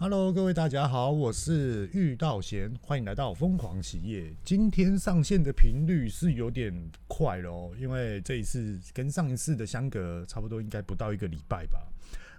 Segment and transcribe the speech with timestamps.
[0.00, 4.32] Hello，各位大家好，我是玉道贤，欢迎来到疯狂企业。
[4.44, 6.72] 今天上线的频率是有点
[7.08, 11.80] 快了哦，因为这一次跟上一次的相隔差不多，应该不到一个礼拜吧。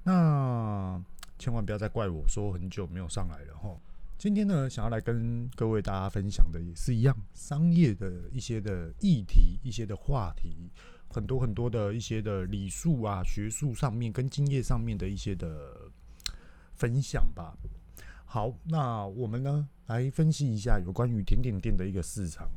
[0.06, 1.04] 那
[1.38, 3.78] 千万不要再怪我说很久没有上来了哈。
[4.18, 10.72] 今天呢，想要来跟各位大家分享的也是一样，商业的一些的议题、一些的话题，
[11.10, 15.92] 很多很多的一些的礼数啊、学术上面跟经验上面的一些的。
[16.80, 17.54] 分享吧。
[18.26, 22.50] 好，那我们呢来分析一下有关于甜点店的一个市场。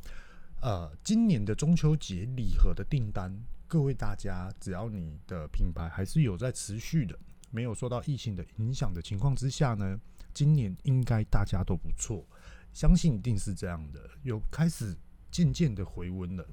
[0.62, 3.30] 呃，今年的中秋节礼盒的订单，
[3.66, 7.16] 各位大家，只要你的品牌还是有在持续的，
[7.50, 10.00] 没有受到疫情的影响的情况之下呢，
[10.32, 12.24] 今年应该大家都不错，
[12.72, 14.96] 相信一定是这样的，有开始
[15.30, 16.48] 渐渐的回温了。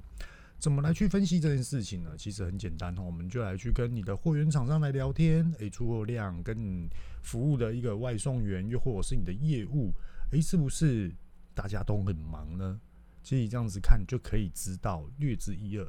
[0.65, 2.15] 怎么来去分析这件事情呢？
[2.17, 6.89] 其实很简单，我们就来去跟你的货源厂商来聊天，诶，出货量跟你
[7.21, 9.93] 服务的一个外送员，又或者是你的业务，
[10.31, 11.13] 诶，是不是
[11.53, 12.81] 大家都很忙呢？
[13.21, 15.87] 其实这样子看就可以知道略知一二。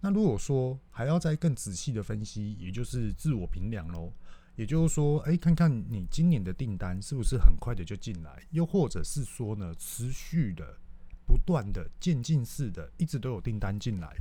[0.00, 4.12] 那如果说还要再更仔细的分析，也就是自我评量喽。
[4.54, 10.78] 也就是说，诶，看看你今年的订单是不是很快的就进来，又或者是说呢，持续的。
[11.26, 14.14] 不断的渐进式的，一直都有订单进来，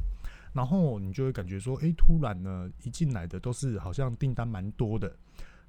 [0.53, 5.15] 然后你就会感觉说，诶，突然呢，一进来的都是好像订单蛮多的，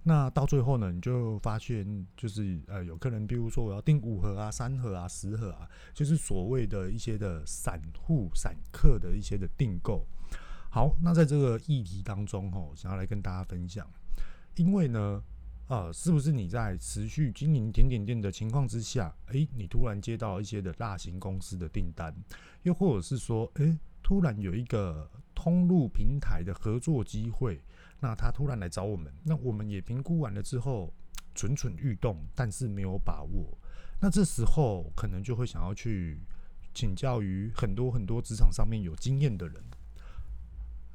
[0.03, 10.07] 那到最后呢，你就发现就是呃，有客人，比如说我要订五盒啊、三盒啊、十盒啊，就是所谓的一些的散户、散客的一些的订购。
[10.71, 13.87] 好，那在这个议题当中，吼，想要来跟大家分享，
[14.57, 15.23] 因为呢。
[15.73, 22.15] 啊，是不是你在持续经营甜点店的情况之下，诶，你突然接到一些的大型公司的订单，
[22.65, 27.59] 又或者是说，诶，突然有一个通路平台的合作机会，
[28.01, 30.93] 那他突然来找我们，那我们也评估完了之后，
[31.35, 33.57] 蠢蠢欲动，但是没有把握，
[33.99, 36.21] 那这时候可能就会想要去
[36.75, 39.65] 请教于很多很多职场上面有经验的人。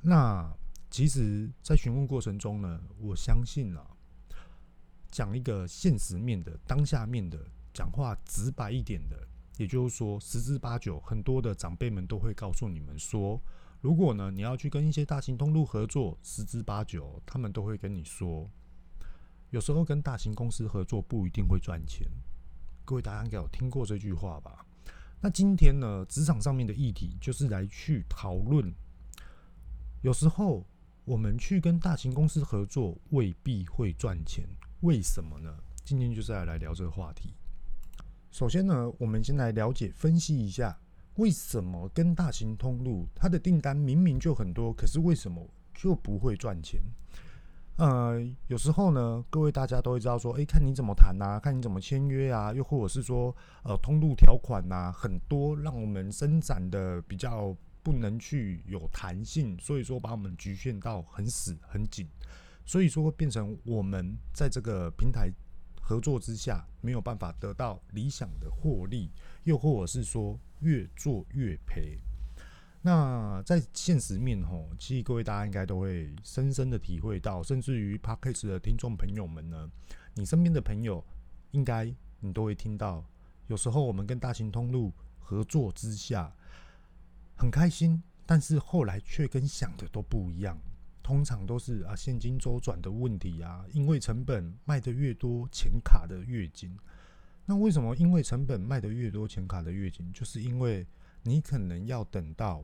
[0.04, 0.48] 那
[0.92, 3.97] 其实，在询问过程中呢，我相信啊。
[5.18, 7.40] 讲一个现实面的、当下面的
[7.74, 13.42] 讲话，直白一点的，也就是说，十之八九，很多的长辈们都会告诉你们说，
[13.82, 18.48] 如果呢你要去跟一些大型通路合作，十之八九他们都会跟你说，
[19.50, 22.08] 有时候跟大型公司合作不一定会赚钱。
[22.86, 24.64] 各位大家应该有听过这句话吧？
[25.20, 28.72] 那今天呢，职场上面的议题就是来去讨论，
[30.04, 30.64] 有时候
[31.06, 34.48] 我们去跟大型公司合作未必会赚钱。
[34.82, 35.52] 为什么呢？
[35.84, 37.34] 今天就是要来聊这个话题。
[38.30, 40.78] 首先呢，我们先来了解、分析一下，
[41.16, 46.80] 为什么跟大型通路它的订单明明就很多，可是为什么就不会赚钱？
[47.78, 62.08] 呃，有时候呢，各位大家都会知道说，诶，看你怎么谈啊，看你怎么签约啊，又或者是说，呃，通路条款呐，很多让我们伸展的比较不能去有弹性，所以说把我们局限到很死很紧。
[62.68, 65.32] 所以说，会变成我们在这个平台
[65.82, 69.10] 合作之下，没有办法得到理想的获利，
[69.46, 71.98] 又或者是说越做越赔。
[72.82, 79.72] 那在现实面吼，其实各位大家应该都会深深的体会到，甚至于 Podcast 的听众朋友们呢，
[80.16, 81.02] 你身边的朋友
[81.52, 83.06] 应该你都会听到，
[83.48, 86.36] 有时候我们跟大型通路合作之下
[87.38, 90.58] 很开心，但是后来却跟想的都不一样。
[91.07, 96.78] 通常都是啊现金周转的问题啊，因为成本卖得越多，钱卡的越紧。
[97.45, 97.95] 那为什么？
[97.95, 100.85] 因为成本卖得越多，钱卡的越紧，就是因为
[101.23, 102.62] 你可能要等到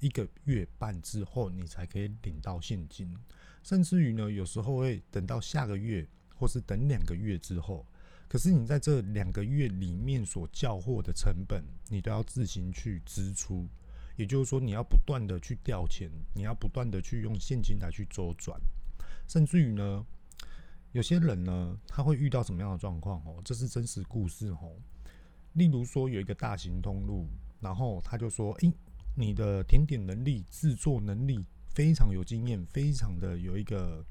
[0.00, 3.16] 一个月半之后，你才可以领到现金，
[3.62, 7.86] 甚至于呢，有时候会等到下个月，或是等两个月之后。
[8.26, 13.68] 可是你在这两个月里面所交货的成本，你都要自行去支出。
[14.16, 18.56] 也就是说，你要不断的去调钱，你要不断的去用现金来去周转，
[19.26, 20.06] 甚至于呢，
[20.92, 23.42] 有些人呢，他会遇到什么样的状况哦？
[23.44, 24.76] 这是真实故事哦。
[25.54, 27.26] 例如说，有一个大型通路，
[27.60, 28.72] 然后他就说：“诶，
[29.16, 31.44] 你的甜点能力、制作能力
[31.74, 34.04] 非常有经验，非常的有一个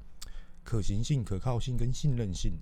[0.62, 2.52] 可行性、可靠性跟信任性。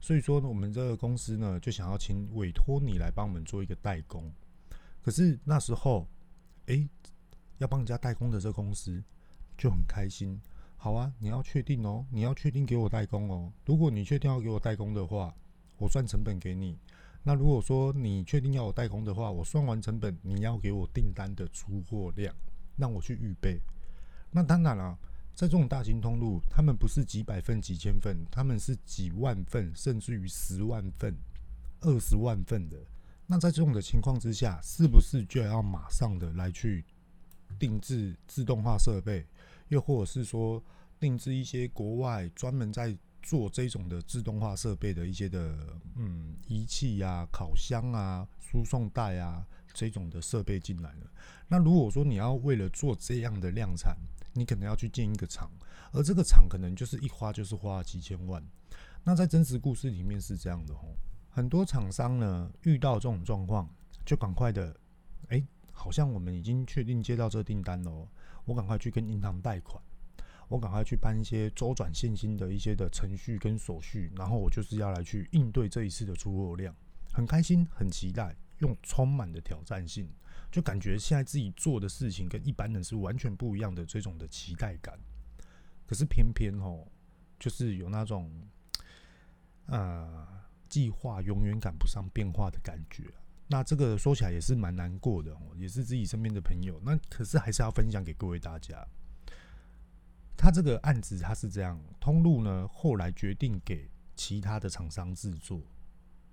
[0.00, 4.32] 所以说呢，我们这个公司呢，就想要请委托你来帮我们做一个代工。
[5.02, 6.06] 可是那时候。”
[6.66, 6.88] 诶，
[7.58, 9.02] 要帮人家代工的这公司
[9.56, 10.40] 就很开心。
[10.76, 13.52] 好啊，你要确定哦，你要确定给我代工哦。
[13.64, 15.34] 如果你确定要给我代工的话，
[15.78, 16.78] 我算成本给你。
[17.22, 22.34] 那如果说你确定要我代工的话，我算完成本，你要给我订单的出货量，
[22.76, 23.60] 让我去预备。
[24.32, 24.98] 那当然了，
[25.34, 31.16] 在这种大型通路，他们不是几百份、几千份，他们是几万份，甚至于十万份、
[31.82, 32.76] 二十万份的。
[33.32, 36.84] 那在这种的情况之下，是不是就要马上的来去
[37.58, 39.26] 定制自动化设备，
[39.68, 40.62] 又或者是说
[41.00, 45.56] 定制一些国外专门在做这种的自动化设备的一些的
[45.96, 49.42] 嗯仪器啊、烤箱啊、输送带啊
[49.72, 51.10] 这种的设备进来了？
[51.48, 53.96] 那如果说你要为了做这样的量产，
[54.34, 55.50] 你可能要去建一个厂，
[55.92, 58.44] 而这个厂可能就是一花就是花几千万。
[59.02, 60.94] 那在真实故事里面是这样的哦，
[61.34, 63.68] 很多厂商呢遇到这种状况，
[64.04, 64.76] 就赶快的，
[65.28, 65.42] 哎，
[65.72, 68.06] 好像我们已经确定接到这订单了，
[68.44, 69.82] 我赶快去跟银行贷款，
[70.48, 76.76] 我赶快去办一些周转现金的一些的程序跟手续，然后我就是要来去应对这一次的出货量，
[77.12, 80.06] 很开心，很期待，用充满的挑战性。
[80.50, 84.98] 就感觉现在自己做的事情跟一般人是完全不一样的这种的期待感，
[85.86, 86.86] 可是偏偏哦，
[87.38, 88.30] 就是有那种，
[89.64, 90.28] 呃，
[90.72, 93.04] 计划永远赶不上变化的感觉。
[93.46, 96.80] 那这个说起来也是蛮难过的哦，也是自己身边的朋友。
[96.82, 98.82] 那可是还是要分享给各位大家。
[100.34, 105.60] 他这个案子他是这样，通路呢后来决定给其他的厂商制作，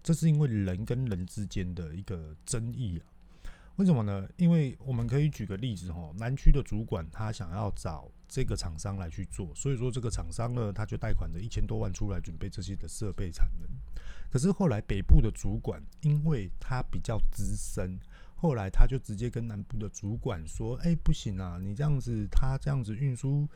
[0.02, 3.04] 这是因为人跟人之间的一个争议啊。
[3.76, 4.26] 为什么呢？
[4.38, 13.70] 因为我们可以举个例子哈，南区的主管他想要找这个厂商来去做，所以说这个厂商呢，他就贷款了一千多万出来准备这些的设备产能。
[14.30, 18.00] 可是后来北部的主管，因为他比较资深，
[18.36, 23.48] 后来他就直接跟南部的主管说：“哎，不行啊，你这样子，他这样子运输，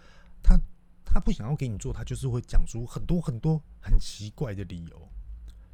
[0.41, 0.57] 他
[1.05, 5.09] 他不想要给你做，他就是会讲出很多很多很奇怪的理由，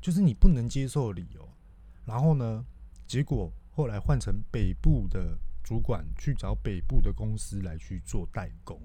[0.02, 1.48] 就是你不能接受的理由。
[2.06, 2.66] 然后呢，
[3.08, 8.78] 结果。”后来换成北部的主管去找北部的公司来去做代工，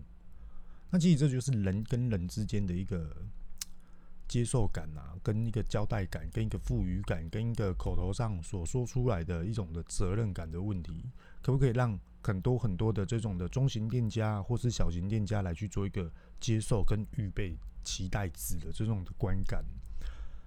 [0.89, 3.13] 那其实这就是人跟人之间的一个
[4.35, 11.05] 接受感啊，跟一个交代感，跟一个赋予感，跟一个口头上所说出来的一种的责任感的问题，
[11.41, 16.11] 可不可以让很多很多的这种的中型店家或是小型店家来去做一个
[16.41, 19.65] 接受跟预备期待值的这种的观感？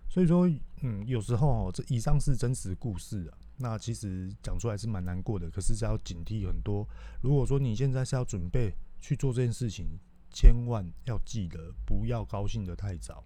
[0.09, 0.51] 所以说，
[0.81, 3.37] 嗯，有时候这以上是真实故事啊。
[3.55, 6.85] 那其实讲出来是蛮难过的，可是是要警惕很多。
[7.21, 9.97] 如果说你现在是要准备去做这件事情，
[10.33, 13.23] 千万要记得不要高兴得太早。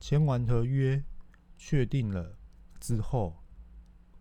[0.00, 1.02] 签完合约，
[1.56, 2.36] 确定了
[2.80, 3.34] 之后，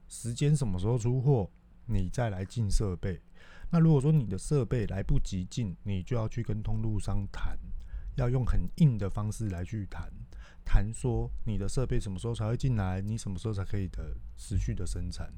[0.07, 1.49] 时间什么时候出货，
[1.85, 3.21] 你再来进设备。
[3.69, 7.57] 那如果说你的设备来不及进，你就要去跟通路商谈，
[8.15, 10.11] 要用很硬的方式来去谈。
[10.63, 13.01] 谈说你的设备什么时候才会进来？
[13.01, 15.33] 你什么时候才可以的持续的生产？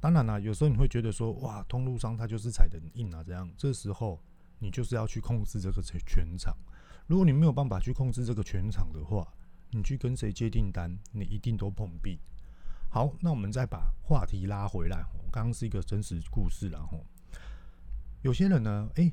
[0.00, 3.48] 当然啦，有时候你会觉得说，哇，通路商他就是踩得很硬啊，这样。
[3.56, 4.20] 这时候
[4.58, 6.56] 你就是要去控制这个全全场。
[7.06, 9.30] 如果你没有办法去控制这个全场的话，
[9.70, 12.18] 你去跟谁接订单，你一定都碰壁。
[12.88, 14.98] 好，那我们再把话题拉回来。
[15.14, 17.04] 我刚刚是一个真实故事，然后
[18.22, 19.12] 有些人呢，诶、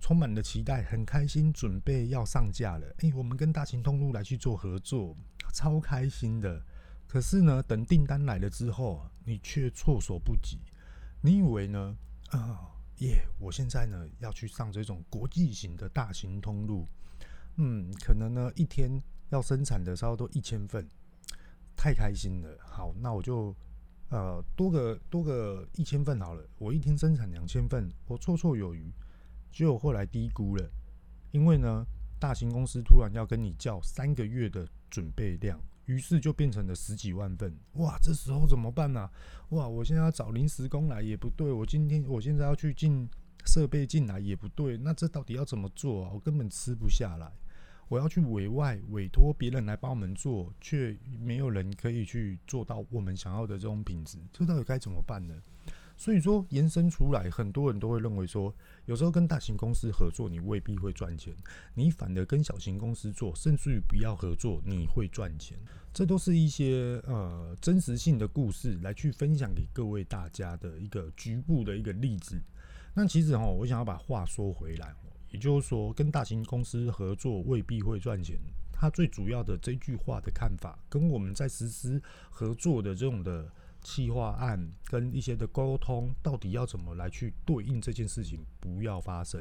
[0.00, 2.86] 充满了期待，很开心，准备要上架了。
[2.98, 5.14] 诶，我们跟大型通路来去做合作，
[5.52, 6.64] 超开心的。
[7.06, 10.58] 可是呢，等订单来了之后，你却措手不及。
[11.20, 11.96] 你以为呢？
[12.30, 13.26] 啊，耶！
[13.38, 16.86] 我现在呢要去上这种国际型的大型通路，
[17.56, 20.88] 嗯，可能呢一天要生产的差不多一千份，
[21.76, 22.56] 太开心了。
[22.60, 23.54] 好，那我就
[24.10, 28.92] 呃多个多个一千份好了，我一天生产两千份，我绰绰有余。
[29.50, 30.70] 结果后来低估了，
[31.30, 31.84] 因为呢，
[32.20, 37.56] 大型公司突然要跟你叫三个月的准备量，于是就变成了十几万份。
[37.72, 39.10] 哇，这时候怎么办呢、啊？
[39.50, 43.08] 哇，我现在要找临时工来也不对，我今天我现在要去进
[43.46, 46.10] 设备进来也不对，那这到底要怎么做啊？
[46.12, 47.32] 我根本吃不下来。
[47.88, 55.34] 我要去委外委托别人来帮我们做，却没有人可以去做到我们想要的这种品质，这到底该怎么办呢？
[55.96, 58.54] 所以说，延伸出来，很多人都会认为说，
[58.84, 61.34] 有时候跟大型公司合作，你未必会赚钱；
[61.74, 65.58] 你反而跟小型公司做，甚至于不要合作，你会赚钱。
[65.92, 72.40] 这都是一些呃真实性的故事，来去分享给各位大家的一个局部的一个例子。
[72.94, 74.94] 那其实哈，我想要把话说回来，
[75.30, 78.38] 也就是说，跟大型公司合作未必会赚钱。
[78.72, 83.50] 他最主要的这句话的看法，跟我们在实施合作的这种的。
[83.80, 89.40] 企划案跟一些的沟通，到底要怎么来去对应这件事情，不要发生。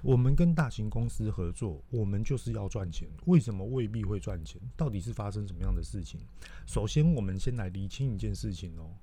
[0.00, 3.08] 我们跟大型公司合作，我们就是要赚钱。
[3.26, 4.62] 为什么未必会赚钱？
[4.76, 6.20] 到底是发生什么样的事情？
[6.66, 8.94] 首先，我们先来厘清一件事情哦。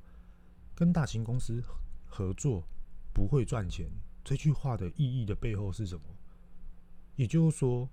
[0.74, 1.62] 跟大型公司
[2.06, 2.64] 合作
[3.14, 3.92] 不会赚钱，
[4.24, 6.04] 这句话的意义的背后是什么？
[7.16, 7.90] 也就是说，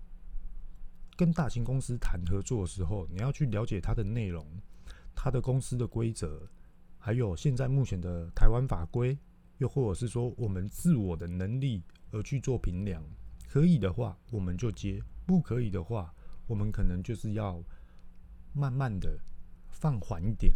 [1.16, 4.46] 跟大型公司谈合作的时候，你要去了解它的内容、
[5.14, 6.48] 它的公司的规则，
[6.98, 9.18] 还有现在目前的台湾法规，
[9.58, 13.02] 又或者是说我们自我的能力而去做评量。
[13.48, 16.14] 可以的话，我们就接；不可以的话，
[16.46, 17.62] 我们可能就是要
[18.52, 19.18] 慢慢的
[19.70, 20.54] 放缓一点，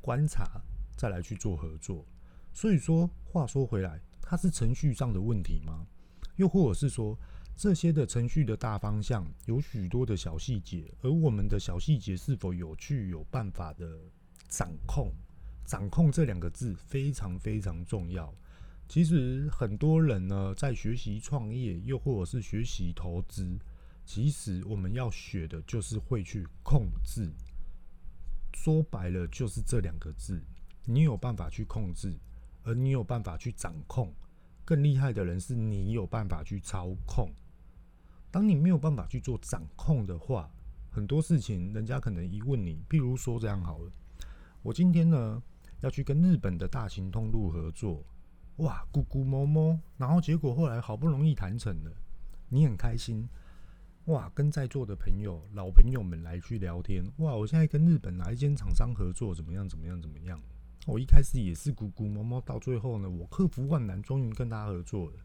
[0.00, 0.62] 观察，
[0.96, 2.06] 再来去做合作。
[2.52, 4.00] 所以说，话说回来，
[4.30, 5.84] 它是程序上的问题吗？
[6.36, 7.18] 又或者是说，
[7.56, 13.98] 这些的程序的大方向有许多的小细节，而我们的小细节是否有去有办法的
[14.48, 15.10] 掌控？
[15.66, 18.32] 掌控这两个字非常非常重要。
[18.88, 23.58] 其实很多人呢，在学习创业，又或者是学习投资，
[24.06, 27.28] 其实我们要学的就是会去控制。
[28.54, 30.40] 说白了，就是这两个字，
[30.84, 32.16] 你有办法去控制。
[32.62, 34.12] 而你有办法去掌控，
[34.64, 37.30] 更厉害的人是你有办法去操控。
[38.30, 40.48] 当你没有办法去做掌控的话，
[40.90, 43.90] 很多事情人家可能一问你，譬如说这样好了，
[44.62, 45.42] 我今天呢
[45.80, 48.04] 要去跟日本的大型通路合作，
[48.56, 51.90] 哇，咕咕摸摸，然后结果后来好不容易谈成了，
[52.48, 53.28] 你很开心，
[54.04, 60.40] 哇，跟在座的朋友、老朋友们来去聊天，哇，我现在跟日本哪一间厂商合作，怎么样，怎么样，怎么样？
[60.86, 65.16] 我一开始也是咕咕摸摸，到最后呢，我克服万难，终于跟他合作了。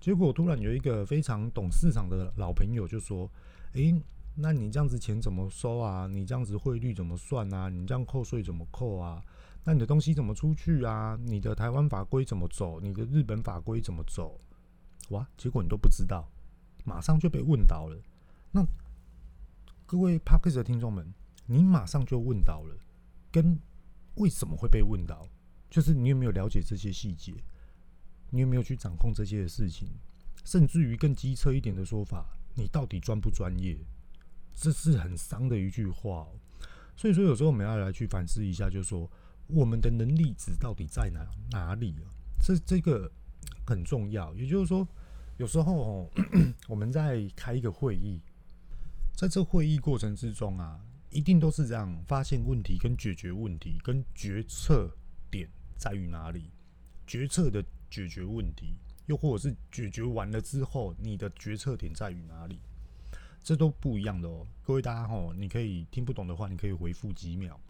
[0.00, 3.28] 结果突然有一个非常懂市场的老朋友就说
[3.74, 3.92] ：“诶，
[4.36, 6.06] 那你这样子钱怎么收啊？
[6.06, 7.68] 你这样子汇率怎么算啊？
[7.68, 9.20] 你这样扣税怎么扣啊？
[9.64, 11.18] 那你的东西怎么出去啊？
[11.24, 12.78] 你的台湾法规怎么走？
[12.80, 14.38] 你的日本法规怎么走？
[15.08, 15.26] 哇！
[15.36, 16.28] 结果你都不知道，
[16.84, 17.96] 马上就被问到了。
[18.52, 18.64] 那
[19.86, 21.12] 各位 Podcast 的听众们，
[21.46, 22.76] 你马上就问到了，
[23.32, 23.58] 跟。
[24.16, 25.28] 为什么会被问到？
[25.70, 27.32] 就是你有没有了解这些细节？
[28.30, 29.88] 你有没有去掌控这些的事情？
[30.44, 33.76] 甚至于更机车一点的说法，你到底专不专业？
[34.54, 36.28] 这是很伤的一句话。
[36.96, 39.10] 所以说，有时候我们要来去反思一下，就是说
[39.48, 42.06] 我们的能力值到底在哪哪里啊？
[42.40, 43.10] 这这个
[43.66, 44.32] 很重要。
[44.34, 44.86] 也就是说，
[45.38, 46.10] 有时候哦，
[46.68, 48.20] 我们在开一个会议，
[49.16, 50.80] 在这会议过程之中啊。
[51.14, 54.90] 一定都是这样，发现问题跟解决问题跟决策
[55.30, 56.50] 点在于哪里？
[57.06, 58.74] 决策的解决问题，
[59.06, 62.58] 又或者是解决完了之后，你的决策点在于哪里？
[63.44, 64.44] 这都不一样的哦。
[64.64, 67.60] 各位大家吼，你可以听不懂的话，你可以回复几秒。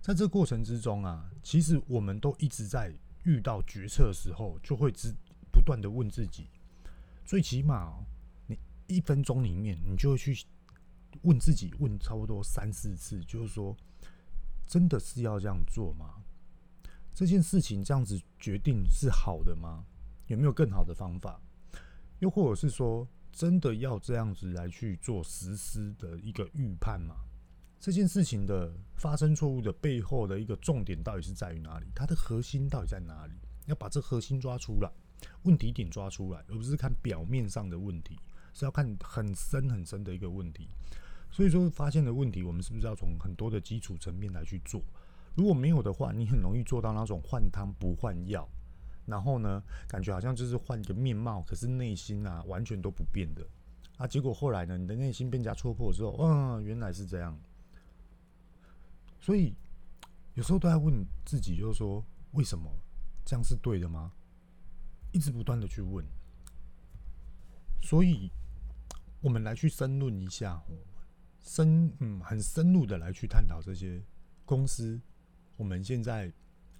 [0.00, 2.90] 在这过程之中啊，其实我们都一直在
[3.24, 5.14] 遇到决策的时候，就会只
[5.52, 6.48] 不断的问自己，
[7.26, 8.02] 最起码
[8.46, 10.34] 你一分钟里面，你就会去。
[11.22, 13.76] 问自己问差不多三四次，就是说，
[14.66, 16.22] 真的是要这样做吗？
[17.14, 19.84] 这件事情这样子决定是好的吗？
[20.26, 21.40] 有没有更好的方法？
[22.18, 27.14] 又或者是说，真的要这样子来去做实施的一个预判吗？
[27.78, 31.86] 这件事情的发生错误的背后的一个重点到底是在于哪里？
[31.94, 33.34] 它的核心到底在哪里？
[33.66, 34.90] 要把这核心抓出来，
[35.42, 38.18] 问题点抓出来，而不是看表面上的问题，
[38.54, 40.68] 是要看很深很深的一个问题。
[41.34, 44.80] 所以说，发现的问题，我们是不是要从很多的基础层面来去做？
[45.34, 48.48] 如果没有的话，你很容易做到那种换汤不换药，
[49.04, 53.44] 然后呢，感觉好像就是换一个面貌，可是内心啊完全都不变的
[53.96, 54.06] 啊。
[54.06, 57.36] 结果后来呢，你的内心更加戳破之后，嗯，原来是这样。
[59.18, 59.56] 所以
[60.34, 62.70] 有时候都在问自己，就是说，为什么
[63.24, 64.12] 这样是对的吗？
[65.10, 66.06] 一直不断的去问。
[67.82, 68.30] 所以，
[69.20, 70.62] 我们来去深论一下。
[71.44, 74.02] 深嗯，很深入的来去探讨这些
[74.46, 74.98] 公司，
[75.56, 76.32] 我们现在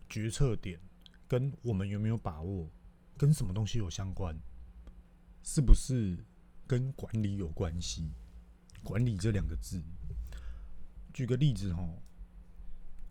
[0.09, 0.81] 决策点
[1.29, 2.69] 跟我们有没有把握，
[3.17, 4.35] 跟什么东西有相关，
[5.43, 6.17] 是不是
[6.67, 8.11] 跟管理有关系？
[8.83, 9.83] 管理这两个字，
[11.13, 11.87] 举个例子哈，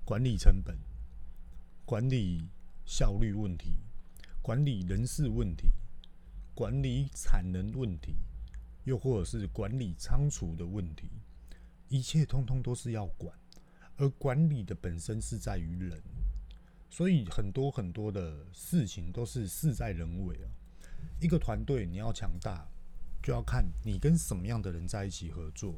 [0.03, 0.77] 管理成本、
[1.85, 2.49] 管理
[2.83, 3.77] 效率问题、
[4.41, 5.67] 管理人事问题、
[6.55, 8.15] 管理产能问题，
[8.85, 11.09] 又或者是管理仓储的问题。
[11.93, 13.37] 一切通通都是要管，
[13.97, 16.01] 而管理的本身是在于人，
[16.89, 20.49] 所以很多很多的事情都是事在人为啊。
[21.21, 22.67] 一个团队你要强大，
[23.21, 25.75] 就要看你跟什么样的人在一起合作。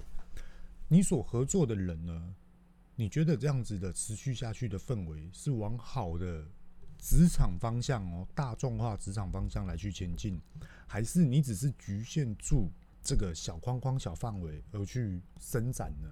[0.87, 2.33] 你所合作的人呢？
[2.95, 6.47] 你觉得这样子的持续下去的氛围是往好的
[6.97, 10.39] 职场方向哦，大众化职场方向来去前进，
[10.87, 12.71] 还是你只是局限住？
[13.05, 16.09] 这个小框框、小范围而去伸展呢？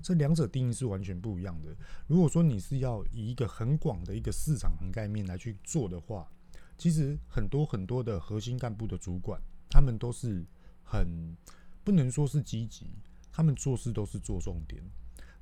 [0.00, 1.76] 这两者定义是完全不一样的。
[2.06, 6.30] 如果说你是要以一个很广的一个市场涵盖面来去做的话，
[6.78, 10.46] 其实很多很多的核心干部的主管，他们都是
[10.84, 11.36] 很
[11.82, 12.86] 不能说是积极，
[13.32, 14.82] 他们做事都是做重点，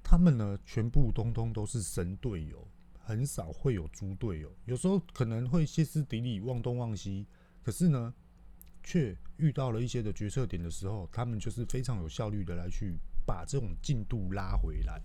[0.03, 2.67] 他们呢全部通通都是神队友，
[2.99, 7.27] 很少会有猪队友，有时候可能会歇斯底里、忘东忘西，
[7.63, 8.13] 可是呢，
[8.89, 14.99] 却遇到了一些的决策点的时候，他们就是非常有效率的来去把这种进度拉回来，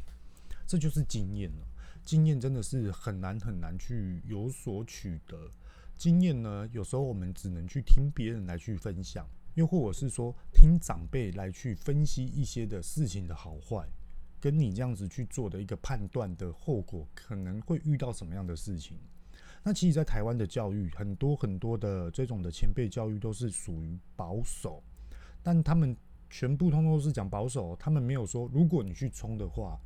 [0.66, 1.68] 这就是经验了。
[2.02, 5.52] 经验真的是很难很难去有所取得。
[5.98, 13.86] 经验呢，有时候我们只能去听别人来去分享，又或者是说听长辈来去分析一些的事情的好坏，
[14.40, 18.98] 跟你这样子去做的一个判断的后果，可能会遇到什么样的事情。
[19.64, 24.84] 那其实，在台湾的教育，很多很多的这种的前辈教育都是属于保守，
[25.42, 25.96] 但他们
[26.30, 29.80] 全部通通都是讲保守，他们没有说，如果你去冲的话，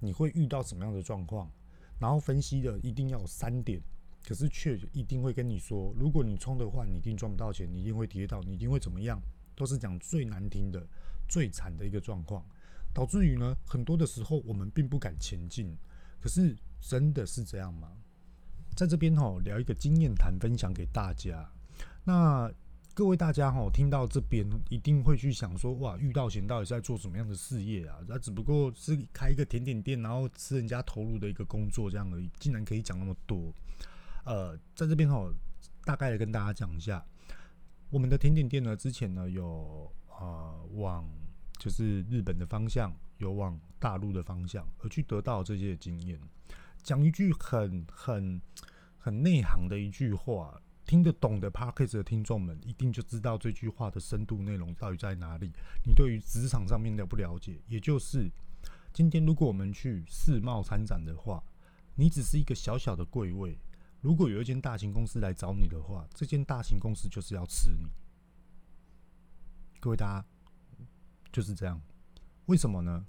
[0.00, 1.48] 你会遇到什么样的状况。
[2.00, 3.80] 然后分析的一定要有三点，
[4.26, 9.20] 可是却一定会跟你说，如果你冲的话，你一定赚不到钱，你一定会跌倒，你一定会怎么样，
[9.54, 10.84] 都是讲最难听的、
[11.28, 12.42] 最惨的一个状况，
[12.94, 15.76] 导致于呢，很多的时候我们并不敢前进。
[16.18, 17.92] 可是真的是这样吗？
[18.80, 21.46] 在这边哈，聊一个经验谈分享给大家。
[22.04, 22.50] 那。
[22.92, 27.96] 各位大家哈，听到这边一定会去想说，哇，遇到贤到底是在做什么样的事业啊？
[28.06, 33.54] 他只不过是开一个甜点店，然后吃人家投入的一个工作这样而已，竟然可以讲那么多。
[34.24, 35.24] 呃，在这边哈，
[35.84, 37.02] 大概的跟大家讲一下，
[37.90, 41.08] 我们的甜点店呢，之前呢有呃往
[41.58, 46.20] 就是日本的方向，有往大陆的方向，而去得到这些经验。
[46.82, 48.42] 讲一句很很
[49.00, 50.60] 很内行的一句话。
[50.86, 55.52] 听得懂的 Podcast 的听众们，一定就知道这句话的深度内容到底在哪里。
[55.86, 58.28] 你对于职场上面的不了解，也就是
[58.92, 61.40] 今天如果我们去世贸参展的话，
[61.94, 63.56] 你只是一个小小的柜位。
[64.00, 67.88] 如果有一间大型公司来找你的话，这间大型公司就是要吃你。
[69.78, 70.26] 各位大家
[71.30, 71.80] 就是这样。
[72.46, 73.06] 为什么呢？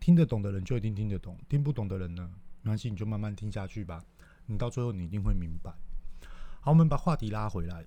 [0.00, 2.28] 听得懂的人就一定听得懂，听不懂的人呢，
[2.62, 4.04] 没关系，你就慢慢听下去吧。
[4.50, 5.72] 你到最后你一定会明白。
[6.60, 7.86] 好，我们把话题拉回来。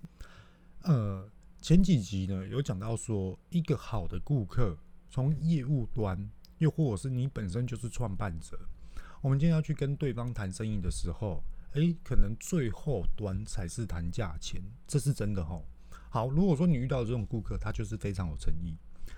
[0.83, 1.29] 呃，
[1.61, 4.77] 前几集呢有讲到说，一个好的顾客，
[5.09, 8.57] 从业务端，又或者是你本身就是创办者，
[9.21, 15.65] 我们今天要去跟对方谈生意的时候，诶，可能最后端才是谈价钱，这是真的吼。
[16.09, 18.77] 好，如果说你遇到这种顾客，他就是非常有诚意。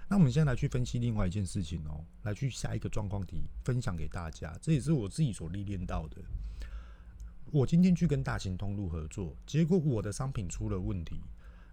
[0.10, 6.17] 那我们现在来去分析另外一件事情哦，来去下一个状况题，分享给大家，这也是我自己所历练到的。
[7.55, 11.21] 我今天去跟大型通路合作，结果我的商品出了问题。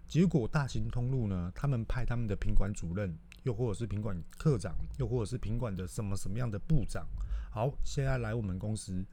[0.07, 7.05] 结果大型通路呢，他们派他们的品管主任，又或者是品管科长，又或者是品管的什么什么样的部长。
[7.51, 9.05] 好，现在来我们公司，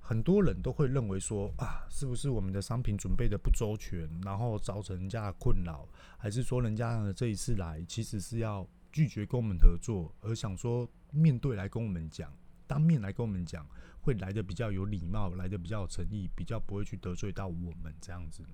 [0.00, 12.32] 很多人都会认为说啊，是不是我们的商品准备的不周全，然后造成人家的困扰，还是说人家呢这一次来其实是要拒绝跟我们合作，而想说面对来跟我们讲，
[12.74, 13.64] 当面来跟我们讲。
[14.00, 18.50] 会来的比较有礼貌，来的比较有诚意，比较不会去得罪到我们这样子呢。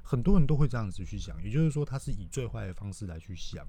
[0.00, 3.66] 很多人都会这样子去想，也就是说，他是以最坏的方式来去想。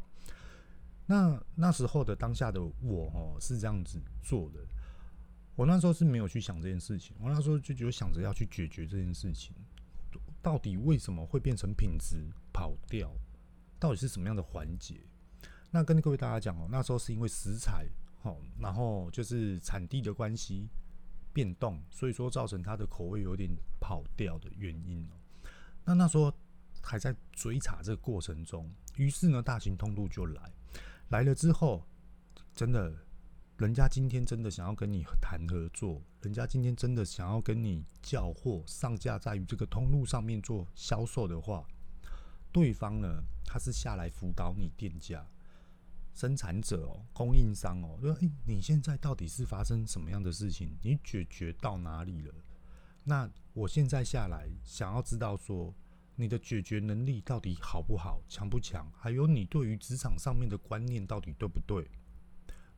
[1.08, 4.60] 那那时候的当下的我哦，是这样子做的。
[5.56, 9.56] 我那时候是没有去想这件事情，我那时候就就想着要去解决这件事情。
[10.44, 13.12] 到底为什么会变成品质跑掉？
[13.80, 15.02] 到底是什么样的环节？
[15.72, 17.88] 那跟各位大家讲哦，那时候是因为食材。
[18.60, 20.70] 然后就是产地的关系
[21.34, 25.08] 变动，所以说造成它的口味有点跑掉的原因。
[25.84, 26.34] 那那时候
[26.82, 30.52] 还在追查这个过程中，于是呢，大型通路就来，
[31.10, 31.84] 来了之后，
[32.54, 32.94] 真的，
[33.58, 41.66] 人家今天真的想要跟你谈合作，人家今天真的想要跟你叫货上架在于这个通路上面做销售的话，
[42.52, 45.26] 对方呢，他是下来辅导你店家。
[46.16, 50.76] 生产者哦，供应商哦，说，诶，你现在到底是发生什么样的事情？
[50.82, 52.34] 你解决到哪里了？
[53.04, 55.76] 那我现在下来想要知道说，
[56.16, 58.90] 你的解决能力到底好不好，强不强？
[58.96, 61.86] 还有你对于职场上面的观念到底对不对？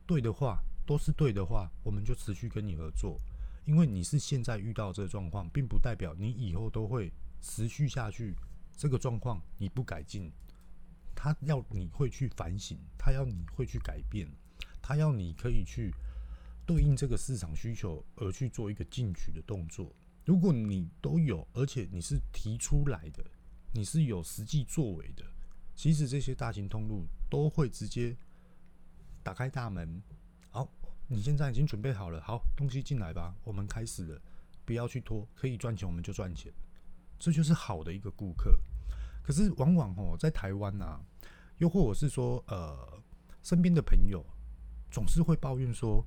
[0.04, 3.20] 对的话，都是对的话，我们就持续跟你合作。
[3.64, 8.34] 因为你是现在遇到这个状况，并不代表你以后都会持续下去。
[8.76, 10.32] 这个状况你不改进。
[11.20, 14.30] 他要你会去反省，他要你会去改变，
[14.80, 15.92] 他要你可以去
[16.64, 19.92] 对应这个市场需求而去做一个进取的动作。
[20.24, 23.24] 如果你都有，而且你是提出来的，
[23.74, 25.24] 你是有实际作为的，
[25.74, 28.16] 其实这些大型通路都会直接
[29.24, 30.00] 打开大门。
[30.50, 30.70] 好，
[31.08, 34.22] 你现在已经准备好了，好，东西进来吧，我们开始了，
[34.64, 36.52] 不要去拖，可以赚钱我们就赚钱，
[37.18, 38.56] 这就是好的一个顾客。
[39.28, 40.98] 可是往往哦，在台湾呐，
[41.58, 42.74] 又或者是说，呃，
[43.42, 44.24] 身边的朋友
[44.90, 46.02] 总是会抱怨说，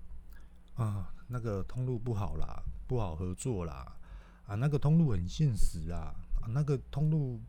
[0.74, 3.96] 啊，那个通路不好啦，不好合作啦，
[4.48, 7.40] 啊，那个通路很现实啊，啊，那个通路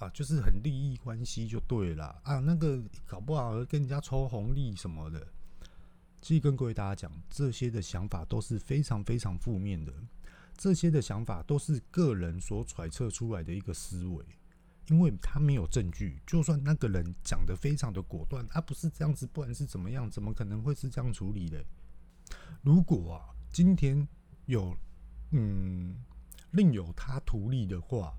[0.00, 5.24] 啊，就是很利益关系就对了啊，那个搞不好跟人家抽红利什么的。
[6.20, 9.94] 其实跟各位大家讲，这些的想法都是非常非常负面的，
[10.56, 14.24] 这些的想法都是个人所揣测出来的一个思维。
[14.90, 20.10] 因为他没有证据，就算那个人讲得非常的果断，他不是这样子，不然是怎么样？
[20.10, 21.64] 怎么可能会是这样处理的？
[22.62, 24.06] 如果啊，今天
[24.46, 24.76] 有
[25.30, 25.94] 嗯
[26.50, 28.12] 另有他图利的话，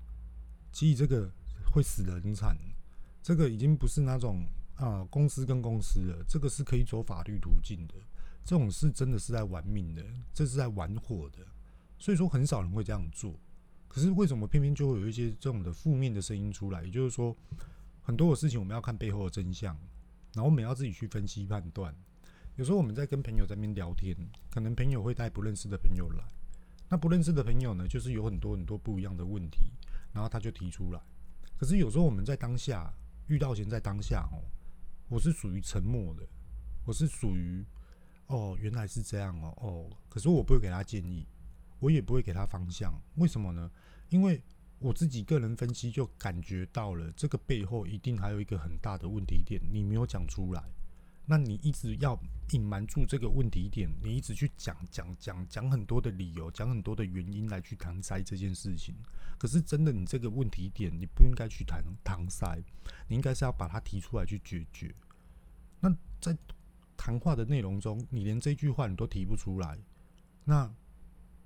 [0.72, 1.30] 其实这个
[1.70, 2.56] 会死得很惨。
[3.22, 4.42] 这个已经不是那种
[4.76, 7.94] 啊公司跟公司了，这个是可以走法律途径的。
[8.44, 11.46] 这种事真的是在玩命的，这是在玩火的。
[11.98, 13.38] 所以说，很少人会这样做。
[13.94, 16.82] 可是为什么偏偏就会有一些这种的负面的声音出来？
[16.82, 17.36] 也就是说，
[18.00, 19.76] 很多的事情我们要看背后的真相，
[20.32, 21.94] 然后我们要自己去分析判断。
[22.56, 24.16] 有时候我们在跟朋友在那边聊天，
[24.50, 26.24] 可能朋友会带不认识的朋友来，
[26.88, 29.58] 那不认识的朋友呢，就是有很多很多不一样的问题，
[30.10, 31.00] 然后他就提出来。
[31.58, 32.90] 可是有时候我们在当下
[33.26, 34.40] 遇到前在当下哦，
[35.10, 36.26] 我是属于沉默的，
[36.86, 37.62] 我是属于
[38.28, 41.26] 哦原来是这样哦哦，可是我不会给他建议。
[41.78, 43.68] 我也不会给他方向，为什么呢？
[44.12, 44.42] 因为
[44.78, 50.62] 我自己个人分析就感觉到了，这个背后一定还有一个很大的问题点，你没有讲出来。
[51.24, 52.20] 那你一直要
[52.50, 58.94] 隐瞒住这个问题点，你一直去讲讲讲讲很多的理由，讲很多的原因来去搪塞这件事情。
[59.38, 62.62] 可是真的，你这个问题点，你不应该去谈搪塞，
[63.08, 64.94] 你应该是要把它提出来去解决。
[65.80, 66.36] 那在
[66.96, 69.78] 谈话的内容中，你连这句话你都提不出来，
[70.44, 70.70] 那。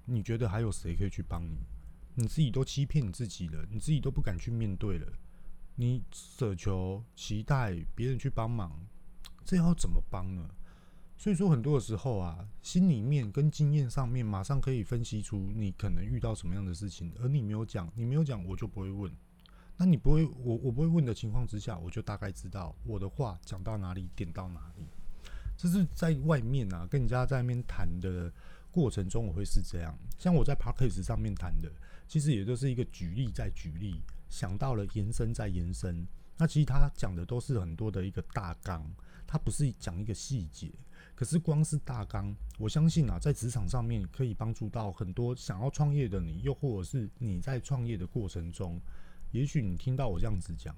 [0.08, 1.58] 你觉得还有谁可以去帮你？
[2.18, 5.06] 你自己都欺骗你自己了，你自己都不敢去面对了，
[5.74, 8.72] 你舍求期待别人去帮忙，
[9.44, 10.48] 这要怎么帮呢？
[11.18, 19.12] 所以说，很多的时候啊，心里面跟经验上面，马上可以分析出你可能遇到什么样的事情，而你没有讲，你没有讲，我就不会问。
[19.76, 24.86] 那你不会，我我不会问的情况之下，我就大概知道我的话讲到哪里，点到哪里。
[25.58, 28.32] 这是在外面啊，跟人家在外面谈的。
[28.68, 31.72] 过程中我会是这样，像我在 Podcast 上面谈的，
[32.06, 36.06] 其实也就是一个举例再举例，想到了延伸再延伸。
[36.38, 38.84] 那其实他讲的都是很多的一个大纲，
[39.26, 40.70] 他不是讲一个细节。
[41.14, 48.78] 可是光是大纲，我相信啊，在职场上面可以帮助到很多想要创业的你，又或者是你在创业的过程中，
[49.30, 50.76] 也许你听到我这样子讲，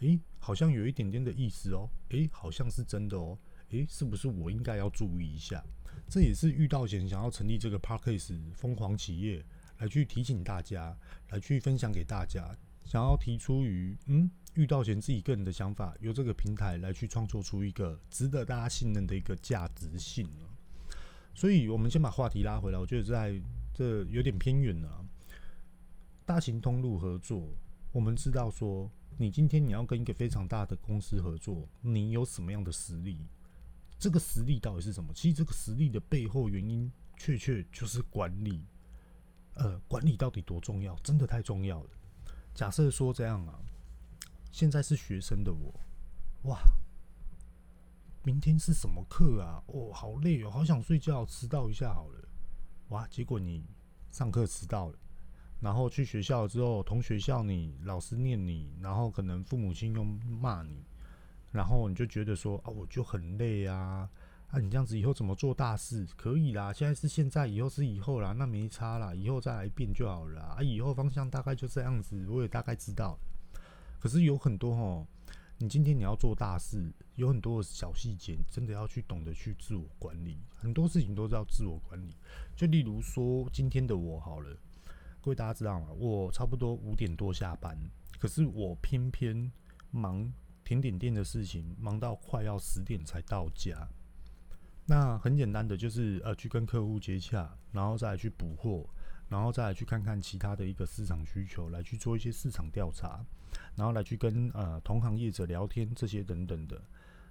[0.00, 3.38] 诶，好像有一点点的意思哦，诶，好像是真的哦，
[3.70, 5.64] 诶，是不是我应该要注意一下？
[6.06, 9.42] 这也是遇到贤想要成立这个 Podcast 疯狂企业，
[9.80, 10.96] 来去提醒大家，
[11.30, 20.28] 来去分享给大家，想要提出于嗯遇到前自己个人的想法，由这个平台来去创作出一个值得大家信任的一个价值性。
[21.34, 23.40] 所以，我们先把话题拉回来，我觉得在
[23.72, 25.04] 这有点偏远了。
[26.26, 27.48] 大型通路合作，
[27.92, 33.26] 我们知道说，你今天你要跟一个非常大的公司合作，你有什么样的实力？
[33.98, 35.12] 这个实力到底是什么？
[35.14, 38.64] 其实这个实力的背后原因，确确就是管理。
[39.54, 40.94] 呃，管理到底多重要？
[40.96, 41.90] 真的太重要了。
[42.54, 43.58] 假设说这样啊，
[44.50, 45.72] 现在是学生的我，
[46.50, 46.60] 哇，
[48.22, 49.62] 明天是什么课啊？
[49.66, 52.28] 哦，好累哦，好想睡觉，迟到一下好了。
[52.88, 53.64] 哇，结果你
[54.10, 54.98] 上课迟到了，
[55.60, 60.84] 然后去学校之后，同学笑你，老师念你，然后可能父母亲又骂你。
[61.52, 64.08] 然后你就觉得说啊，我就很累啊，
[64.50, 66.04] 啊，你这样子以后怎么做大事？
[66.16, 70.60] 可以啦，现在是现在，以后是以后啦，那没差啦，以后再来变就好了啊。
[70.60, 73.16] 以后方向大概就这样子，我也大概知道。
[74.00, 75.06] 可是有很多哦，
[75.58, 80.36] 你今天你要做大事，有很多小细节，真的要去懂得去自我管理。
[80.56, 82.16] 很多事情都是要自我管理。
[82.56, 84.56] 就例如说今天的我好了，
[85.20, 85.86] 各位大家知道吗？
[85.92, 87.78] 我差不多五点多下班，
[88.18, 89.52] 可是我偏偏
[89.92, 90.32] 忙。
[90.62, 93.88] 甜点店的事情忙到快要十点才到家，
[94.90, 98.84] 那很简单的就是呃去跟客户接洽，然后再去补货，
[99.28, 103.24] 然后再来去看看其他的一个市场需求，来去做一些市场调查，
[103.76, 106.82] 然后来去跟呃同行业者聊天这些等等的。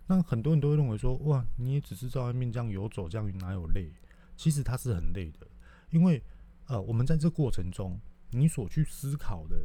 [0.07, 3.91] 那很多人都会认为说，哇，你也只是在外面这样游走，这样哪有累？
[4.37, 5.45] 其实它是很累的，
[5.89, 6.23] 因为
[6.67, 9.57] 呃我们在这过程中，你所去思考的。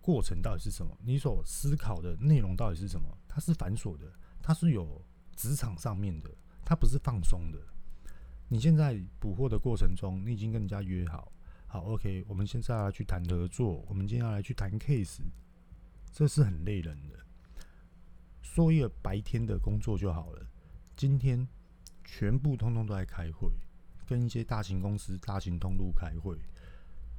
[0.00, 0.98] 过程到底是什么？
[1.04, 3.06] 你所思考的内容到底是什么？
[3.28, 4.12] 它是繁琐的，
[4.42, 5.00] 它是有
[5.36, 6.28] 职场上面的，
[6.72, 7.58] 它不是放松的。
[8.48, 11.30] 你现在补货的过程中，你已经跟人家约好，
[11.66, 15.18] 好，OK，我们现在要来去谈合作，我们今天要来去谈 case，
[16.10, 17.18] 这是很累人的。
[18.40, 20.46] 说一个白天的工作就好了。
[20.96, 21.46] 今天
[22.06, 23.50] 全部通通都在开会，
[24.06, 26.38] 跟一些大型公司、大型通路开会。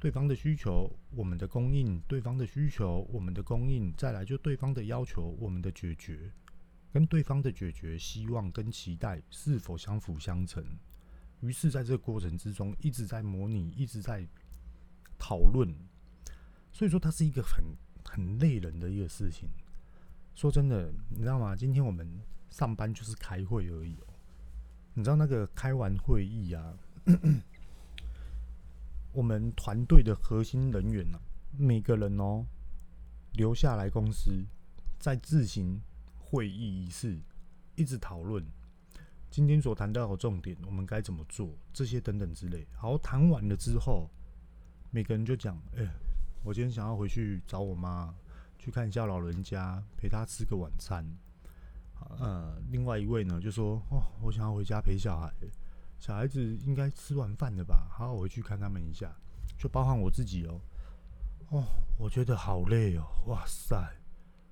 [0.00, 3.94] 对方的需求，我们的供应；对方的需求，我们的供应。
[3.96, 6.32] 再来就对方的要求，我们的解决，
[6.94, 10.64] 跟对方的解决希望跟期待是否相辅相成？
[11.40, 14.24] 于是，在这个过程之中，一直在模拟，一直在
[15.18, 15.74] 讨论。
[16.70, 17.64] 所以说，它是一个很
[18.04, 19.48] 很累人的一个事情。
[20.36, 21.56] 说真的，你知道吗？
[21.56, 22.08] 今天我们
[22.48, 24.06] 上班就是开会而已哦。
[24.94, 26.78] 你知道那个开完会议啊？
[29.10, 31.18] 我们团队的核心人员、啊，
[31.58, 32.46] 每个人哦，
[33.32, 34.44] 留下来公司，
[35.00, 35.82] 在自行
[36.34, 37.16] 会议仪式，
[37.76, 38.44] 一直讨论
[39.30, 42.66] 今天所谈到的重点，我们该怎么做，这些等等之类。
[42.74, 44.10] 好，谈完了之后，
[44.90, 45.86] 每个人就讲：“哎、
[46.42, 48.12] 我今天想要回去找我妈，
[48.58, 51.06] 去看一下老人家，陪她吃个晚餐。”
[52.18, 55.32] 呃，另外一位呢，就说：“哦，我想要回家陪小孩。”
[56.00, 57.86] 小孩子应该吃完饭了吧？
[57.88, 59.14] 好，我回去看他们一下，
[59.56, 60.60] 就包含我自己哦。
[61.50, 61.64] 哦，
[61.96, 63.76] 我觉得好累哦，哇塞，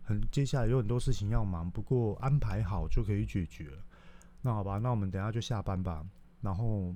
[0.03, 3.71] 很接下来有很多事情要忙，不过安排好就可以解决。
[4.41, 6.05] 那好吧，那我们等下就下班吧。
[6.41, 6.95] 然后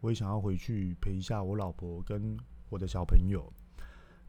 [0.00, 2.36] 我也想要回去陪一下我老婆跟
[2.68, 3.52] 我的小朋友。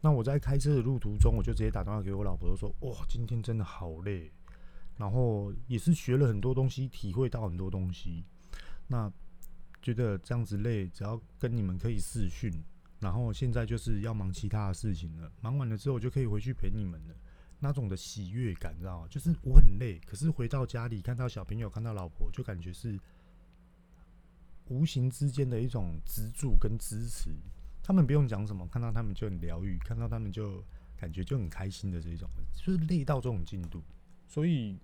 [0.01, 4.31] 那我在开车的路途中，我就直接打电话给我老婆说：“哇，今天真的好累。”
[4.97, 8.23] 然后也是学了很多东西，体会到很多东西。
[8.87, 9.11] 那。
[9.79, 12.51] 觉得这样子累，只要跟你们可以视讯，
[12.99, 15.31] 然后现在就是要忙其他的事情了。
[15.39, 17.15] 忙完了之后就可以回去陪你们了，
[17.59, 19.07] 那种的喜悦感，你知道吗？
[19.09, 22.99] 就是我很累，可是回到家里看到小朋友，看到老婆，就感觉是
[24.67, 27.31] 无形之间的一种资助跟支持。
[27.83, 30.63] 他们不用讲什么，看到他们就很疗愈，看到他们就
[30.95, 33.81] 感觉就很开心的这种，就是累到这种进度，
[34.27, 34.77] 所以。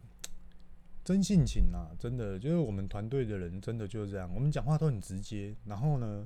[1.06, 4.34] 真性情啊，真的就是我们团队的人，真的就是这样。
[4.34, 6.26] 我们讲话都很直接，然后呢，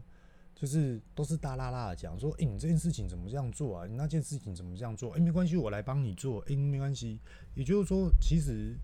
[0.59, 3.85] 就是都是大剌剌的讲说：“诶、欸，你这件事情怎么这样做啊？
[3.85, 5.11] 你那件事情怎么这样做？
[5.11, 6.39] 诶、欸，没关系，我来帮你做。
[6.47, 7.19] 诶、欸，没关系。”
[7.53, 8.75] 也就是说，其实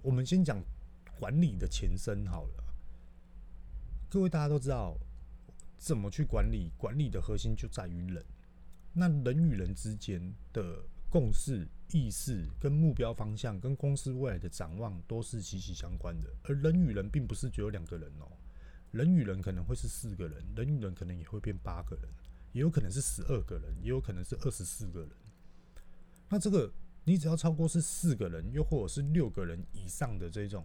[0.00, 0.58] 我们先讲
[1.20, 2.64] 管理的前身好了。
[4.08, 4.96] 各位大家都知道，
[5.76, 6.70] 怎么去管理？
[6.78, 8.24] 管理的核心就在于人。
[8.94, 10.82] 那人与人之间的。
[11.10, 16.28] 共识、意识跟目标方向，跟公司未来的展望都是息息相关的。
[16.42, 18.26] 而人与人并不是只有两个人哦，
[18.94, 22.08] 人与人可能会是四个人，人与人可能也会变八个人，
[22.52, 25.10] 也有可能是十二个人，也有可能是二十四个人。
[26.28, 30.64] 那这个你只要超过是四个人，又或者是六个人以上的这种，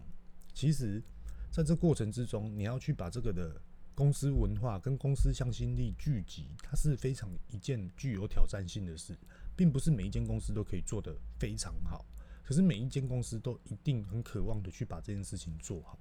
[0.54, 1.02] 其实
[1.50, 3.60] 在这过程之中，你要去把这个的
[3.94, 9.18] 公司文化跟公司向心力聚集，它是非常一件具有挑战性的事。
[9.56, 12.06] 并不是每一间公司都可以做得非常好，
[12.42, 15.98] 可是每一间公司都一定很渴望的去把这件事情做好。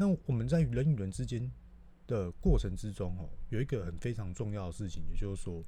[0.00, 1.52] 那我们在人与人之间
[2.06, 5.62] 的过程之中，哦，有一个很非常重要的事情，也就是说，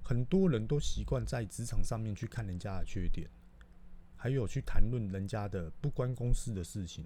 [0.00, 3.28] 很多人都习惯在职场上面去看人家的缺点，
[4.14, 7.04] 还有去谈论人家的不关公司的事情，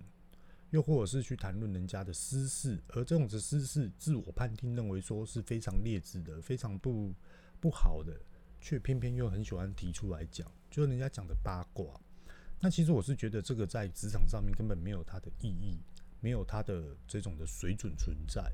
[0.68, 7.14] 又或者是去谈论人家的私事，而这种的私事，自我判定认为说是非常劣质的，非常不
[7.60, 8.14] 不好的。
[8.60, 11.98] 却偏偏又很喜欢提出来讲，就是人家讲的八卦。
[12.60, 15.80] 那其实我是觉得这个在职场上面根本没有它的意义，
[16.22, 18.50] 没有它的这种的水准存在。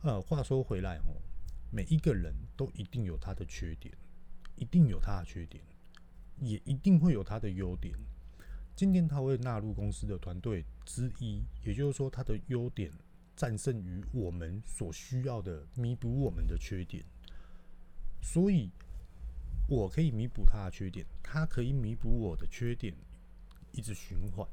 [0.00, 1.20] 呃，话说回来哦，
[1.70, 3.94] 每一个人都一定有他的缺点，
[4.56, 5.62] 一定有他的缺点，
[6.40, 7.94] 也一定会有他的优点。
[8.74, 12.90] 今天他会纳入公司的团队之一，也就是说他的优点
[13.36, 17.04] 战胜于我们所需要的，弥补我们的缺点。
[18.22, 18.70] 所以。
[19.66, 22.94] 我可以弥补他的缺点，他可以弥补我的缺点，
[23.72, 24.46] 一直循环。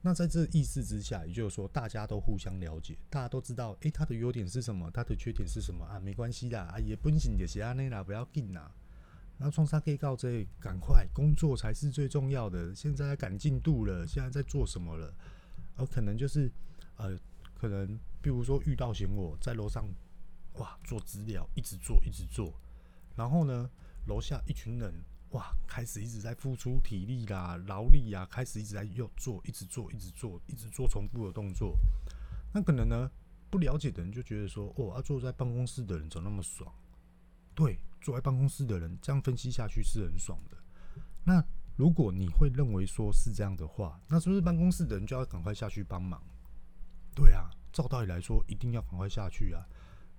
[0.00, 5.98] 那在这意识之下，也就是说，大家都互相了解，大家都知道，诶、他的优点是什么，他的缺点是什么啊？
[5.98, 8.72] 没关系的，啊，也本性就是安内啦，不要紧啦。
[9.38, 12.74] 然后从啥可以告这，赶快工作才是最重要的。
[12.74, 15.12] 现在赶进度了，现在在做什么了？
[15.76, 16.50] 而可能就是，
[16.96, 17.18] 呃，
[17.54, 19.88] 可能比如说遇到嫌我在楼上，
[20.54, 22.52] 哇，做资料，一直做，一直做，
[23.16, 23.70] 然后呢？
[24.06, 24.90] 楼下一群人
[25.30, 31.76] 哇，开始一直在付出体力啦、劳力呀，开始一直在又做，一直做，一直做，一直做重复的动作。
[32.52, 33.10] 那可能呢，
[33.50, 36.72] 不了解的人就觉得说，哦，啊，坐在办公室的人怎么那么爽？
[37.54, 40.56] 对，坐在办公室的人这样分析下去是很爽的。
[41.24, 41.44] 那
[41.76, 46.22] 如果你会认为说是这样的话，那是不是办公室的人就要赶快下去帮忙？
[47.14, 49.62] 对啊，照道理来说，一定要赶快下去啊。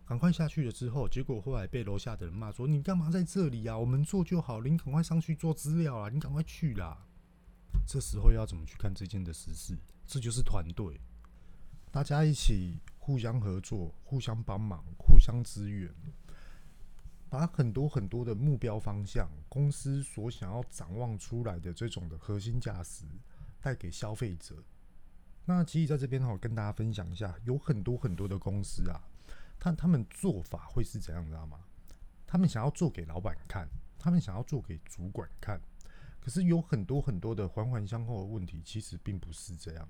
[0.09, 3.77] 赶快下去了之后，结果后来被楼下的人骂说：“你干嘛在这里啊？
[3.77, 6.09] 我们做就好了，你赶快上去做资料啊！
[6.09, 7.05] 你赶快去啦！”
[7.85, 9.77] 这时候要怎么去看这件的实事？
[10.07, 10.99] 这就是团队，
[11.91, 15.93] 大家一起互相合作、互相帮忙、互相支援，
[17.29, 23.05] 把很多很多的目标方向、公司所想要展望出来的这种的核心价值
[23.61, 24.55] 带给消费者。
[25.45, 28.99] 那其实在这边哈，我跟大家分享一下，有很多很多的公司啊，
[29.59, 31.59] 他他们做法会是怎样，知道吗？
[32.25, 33.67] 他们想要做给老板看，
[33.97, 35.59] 他们想要做给主管看。
[36.21, 39.87] 可是有很多很多的环环相扣的问题，其实并不是这样。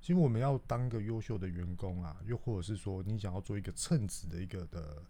[0.00, 5.02] 其实我们要当个优秀的员工啊，又或者是说你想要做一个称职的一个的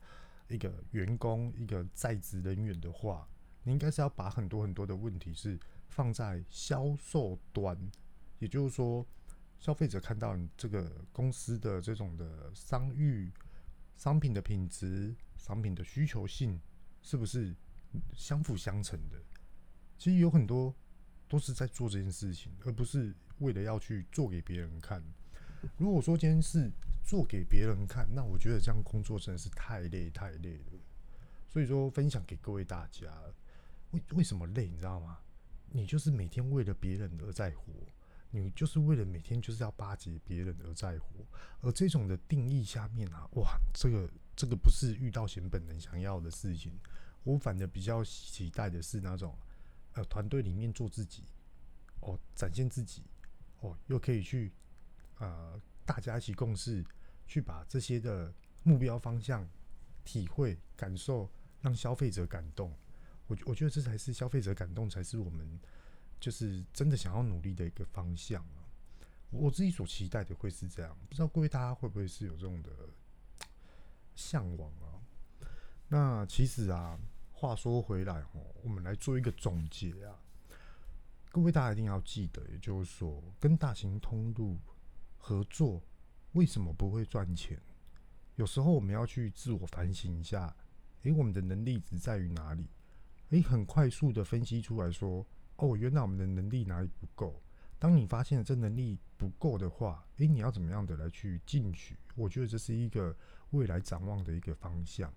[0.48, 3.26] 一个员工，一个在职人员的话，
[3.62, 5.58] 你应该是要把很多很多的问题是
[5.88, 7.76] 放在销售端，
[8.38, 9.06] 也就是说，
[9.58, 13.32] 消费者看到你这个公司的这种的商誉、
[14.00, 16.58] 商品的品质、商品的需求性，
[17.02, 17.54] 是不是
[18.14, 19.22] 相辅相成的？
[19.98, 20.74] 其实有很多
[21.28, 25.04] 都是在做这件事情，而不是为了要去做给别人看。
[25.76, 26.72] 如果说今天是
[27.04, 30.80] 做给别人看，那我觉得这样工作真的是太累太累了。
[31.50, 33.12] 所以说，分享给各位大家，
[33.90, 34.66] 为为什么累？
[34.66, 35.18] 你知道吗？
[35.68, 37.70] 你就是每天为了别人而在活，
[38.30, 41.24] 你就是为了每天就是要巴结别人而在活。
[41.60, 46.72] 而这种的定义下面啊，哇，这个这个不是遇到贤本人想要的事情。
[47.22, 49.36] 我反而比较期待的是那种。
[49.94, 51.24] 呃，团队里面做自己，
[51.98, 53.02] 哦，展现自己，
[53.58, 54.52] 哦，又可以去，
[55.18, 56.84] 呃，大家一起共事，
[57.26, 59.44] 去把这些的目标方向、
[60.04, 61.28] 体会、感受，
[61.60, 62.72] 让消费者感动。
[63.26, 65.58] 我我觉得这才是消费者感动，才是我们
[66.20, 68.68] 就是真的想要努力的一个方向啊。
[69.30, 72.70] 我自己所期待的会是这样，不知道各位大家会不会是有这种的
[74.14, 75.02] 向往啊？
[75.88, 76.98] 那其实啊。
[77.32, 80.12] 话说回来哦，我们来做一个总结啊。
[81.30, 84.58] 各位大家一定要记得，也就是说，跟大型通路
[85.16, 85.82] 合作
[86.32, 87.58] 为什么不会赚钱？
[88.36, 90.54] 有时候我们要去自我反省一下，
[91.04, 92.68] 诶，我们的能力值在于哪里？
[93.30, 95.26] 诶，很快速的分析出来说，
[95.60, 97.42] 哦，原来我们的能力哪里不够。
[97.78, 101.98] 当你发现这能力不够的话，诶，你要怎么样的来去进取？
[102.14, 103.14] 我觉得这是一个
[103.50, 105.12] 未来展望的一个方向。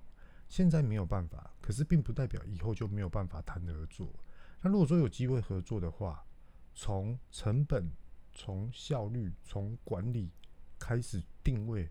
[0.50, 4.14] 现在没有办法，可是并不代表以后就没有办法谈合作。
[4.62, 6.26] 那如果说有机会合作的话，
[6.74, 7.90] 从成本、
[8.34, 10.30] 从效率、从管理
[10.78, 11.90] 开始定位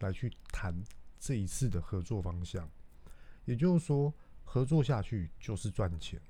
[0.00, 0.74] 来去谈
[1.20, 2.68] 这一次的合作方向，
[3.44, 4.12] 也就是说，
[4.44, 6.20] 合作下去就是赚钱。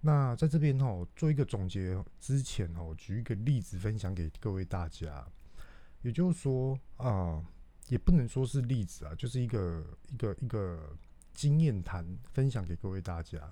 [0.00, 5.26] 那在这边哦，做一个总结之前哦，举一个例子分享给各位大家，
[6.02, 7.44] 也就是说啊。
[7.88, 10.94] 也不能说是例子啊，就是一个一个一个
[11.32, 13.50] 经验谈，分享给各位大家。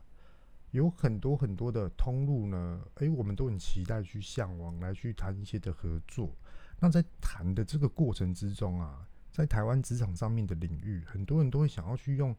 [0.73, 6.37] 有很多很多的通路呢，诶、我们都很期待去向往来去谈一些的合作。
[6.79, 12.37] 那在谈的这个过程之中啊，在台湾职场上面的领域，很多人都会想要去用，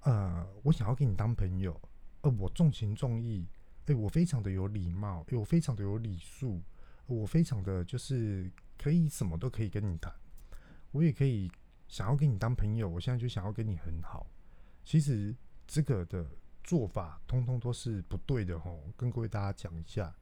[0.00, 1.80] 呃，我想要跟你当朋友，
[2.22, 3.46] 呃，我重情重义，
[3.86, 6.62] 哎、我非常的有礼貌，诶、欸，我非常的有礼数，
[7.06, 10.12] 我非常的就是可以什么都可以跟你谈。
[10.92, 11.50] 我也可以
[11.88, 14.26] 想要跟你当朋友，我现在就想要跟你很好。
[14.84, 15.34] 其实
[15.66, 16.26] 这个的
[16.62, 18.82] 做法，通通都是不对的吼。
[18.96, 20.14] 跟各位大家讲一下，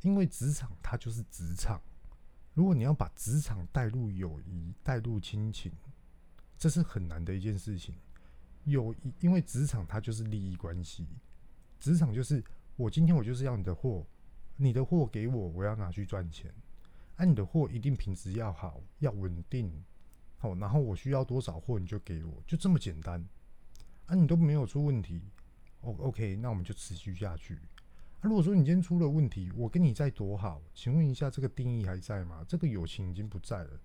[0.00, 1.80] 因为职场它就是职场，
[2.54, 5.70] 如果你要把职场带入友谊、带入亲情，
[6.58, 7.94] 这是很难的一件事情。
[8.64, 11.06] 友谊，因为职场它就是利益关系，
[11.80, 12.42] 职场就是
[12.76, 14.06] 我今天我就是要你的货，
[14.56, 16.52] 你的货给我，我要拿去赚钱。
[17.16, 19.72] 那、啊、你的货一定品质要好，要稳定，
[20.38, 23.24] 好，然后我需要多少货你就给我，就这么简单。
[24.06, 25.22] 啊，你都没有出问题
[25.82, 27.54] 哦，OK，那我们就持续下去。
[27.54, 32.44] 啊，如果说你今天出了问题，我跟你再多好，请问一下这个定义还在吗？
[32.48, 33.80] 这个友情已经不在了。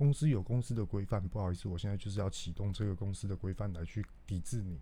[0.00, 4.80] 公司有公司的规范，不好意思，我现在就是要启动这个公司的规范来去抵制你。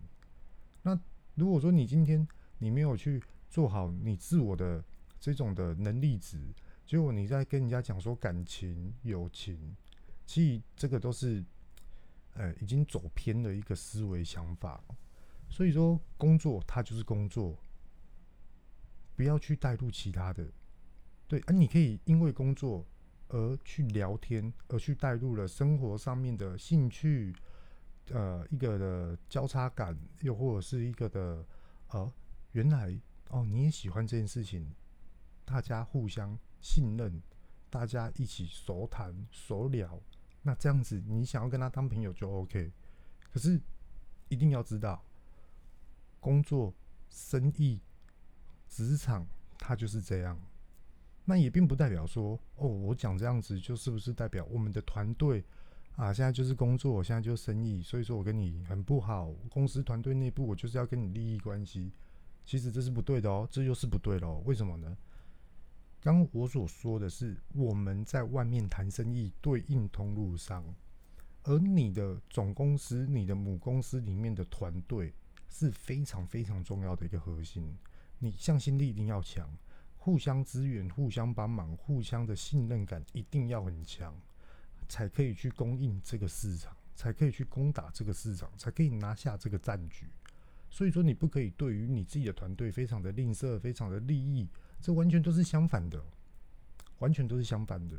[0.81, 0.97] 那
[1.35, 2.25] 如果说你今天
[2.57, 4.81] 你没有去做好你自我的
[5.19, 6.39] 这种的能力值。
[6.85, 9.75] 结果你在跟人家讲说感情、友情，
[10.25, 11.43] 其实这个都是，
[12.35, 14.81] 呃，已经走偏了一个思维想法。
[15.49, 17.59] 所以说，工作它就是工作，
[19.17, 20.47] 不要去带入其他的。
[21.27, 22.85] 对，啊，你可以因为工作
[23.29, 27.33] 而去聊天，而去带入了生活上面的兴趣，
[28.11, 31.43] 呃，一个的交叉感，又或者是一个的，
[31.89, 32.11] 呃，
[32.51, 32.95] 原来
[33.29, 34.69] 哦，你也喜欢这件事情，
[35.45, 36.37] 大家互相。
[36.61, 37.21] 信任，
[37.69, 39.97] 大家一起熟谈熟聊，
[40.41, 42.69] 那这样子你想要跟他当朋友就 OK。
[43.31, 43.57] 可是
[44.27, 45.01] 一定要知道，
[46.19, 46.73] 工作、
[47.09, 47.79] 生意、
[48.67, 49.25] 职场
[49.57, 50.37] 它就是这样。
[51.29, 55.43] 那也并不代表说，哦，我讲这样子就是不是代表我们的团队
[55.95, 59.31] 啊，现在就是工作，现在就是生意，所以说我跟你很不好。
[59.47, 61.91] 公司团队内部我就是要跟你利益关系，
[62.43, 64.41] 其实这是不对的哦，这又是不对的哦。
[64.43, 64.97] 为什么呢？
[66.01, 70.65] 刚我所说的是我们在外面谈生意对应通路上，
[71.43, 75.13] 而你的总公司、你的母公司里面的团队
[75.47, 77.77] 是非常非常重要的一个核心，
[78.17, 79.47] 你向心力一定要强。
[80.01, 84.15] 互相支援、互相帮忙、互相的信任感一定要很强，
[84.87, 90.07] 才可以去供应这个市场，才可以去攻打这个市场，才可以拿下这个战局。
[90.69, 94.47] 所以说，你不可以对于你自己的团队非常的吝啬、非常的利益，
[94.79, 96.01] 这完全都是相反的，
[96.99, 97.97] 完全都是相反的。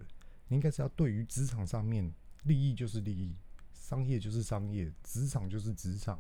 [0.49, 2.11] 你应该是要对于职场上面，
[2.45, 3.37] 利益就是利益，
[3.75, 6.19] 商业就是商业，职场就是职场，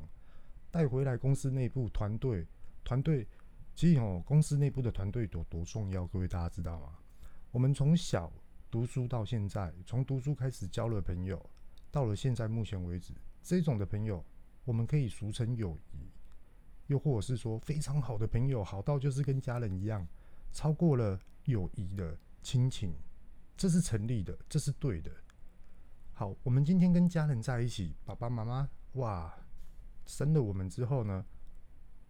[0.70, 2.47] 带回来公司内部团队，
[2.85, 3.26] 团队。
[3.81, 6.99] 其实哦，公司内部的团队多多重要，各位大家知道吗？
[7.51, 8.31] 我们从小
[8.70, 11.43] 读书到现在，从读书开始交了朋友，
[11.91, 14.22] 到了现在目前为止，这种的朋友
[14.66, 16.11] 我们可以俗称友谊，
[16.89, 20.07] 又或者是说非常好的朋友，好到就是跟家人一样，
[20.53, 22.93] 超过了友谊的亲情，
[23.57, 25.11] 这是成立的，这是对的。
[26.12, 29.35] 好，我们今天跟家人在一起，爸爸妈妈哇，
[30.05, 31.24] 生了我们之后呢，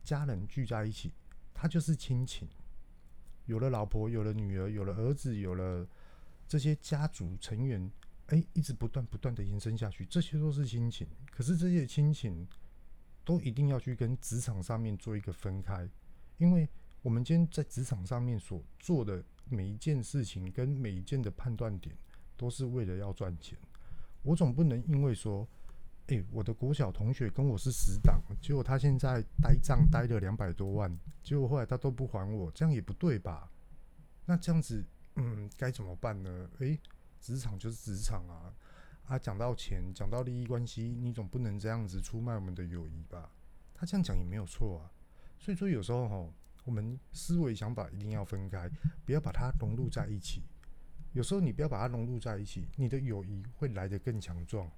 [0.03, 1.13] 家人聚在一起。
[1.61, 2.49] 他就是亲情，
[3.45, 5.87] 有了老婆，有了女儿，有了儿子，有了
[6.49, 7.93] 这些家族成员，
[8.29, 11.07] 哎、一直不断不断的延伸下去，这些都是亲情。
[11.31, 12.49] 可是这些亲情
[13.27, 15.87] 都一定要去跟职场上面做一个分开，
[16.39, 16.67] 因为
[17.03, 21.95] 我们今天在职场上面所做的每一件事情跟每一件的判断点，
[22.39, 23.59] 都是为了要赚钱。
[24.23, 25.47] 我总不能因为说。
[26.11, 30.93] 诶、我的国小同学跟我是死党，结果他现在呆账呆了两百多万，
[31.23, 33.49] 结果后来他都不还我，这样也不对吧？
[34.27, 34.85] 那这样子，
[35.15, 36.51] 嗯，该怎么办呢？
[36.59, 36.77] 诶、
[37.21, 38.53] 职场就是职场啊，
[39.07, 43.31] 啊，讲到钱，讲到利益关系，你总不能这样子出卖我们的友谊吧？
[43.73, 44.91] 他这样讲也没有错啊。
[45.39, 46.29] 所以说，有时候哈，
[46.65, 48.69] 我们思维想法一定要分开，
[49.07, 50.43] 不要把它融入在一起。
[51.13, 54.69] 有时候你不要把它融入在一起，你的友谊会来得更强壮。